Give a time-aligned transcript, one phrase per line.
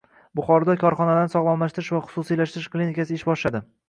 [0.37, 3.63] Buxoroda korxonalarni sog‘lomlashtirish va xususiylashtirish klinikasi ish boshladi